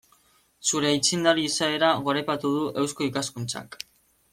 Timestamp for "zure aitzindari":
0.69-1.45